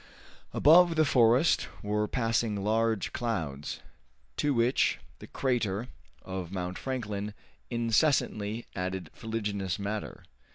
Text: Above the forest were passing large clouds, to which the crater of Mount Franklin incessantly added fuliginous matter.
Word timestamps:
Above 0.51 0.95
the 0.95 1.05
forest 1.05 1.67
were 1.83 2.07
passing 2.07 2.63
large 2.63 3.13
clouds, 3.13 3.81
to 4.35 4.51
which 4.51 4.97
the 5.19 5.27
crater 5.27 5.89
of 6.23 6.51
Mount 6.51 6.79
Franklin 6.79 7.35
incessantly 7.69 8.65
added 8.75 9.11
fuliginous 9.13 9.77
matter. 9.77 10.23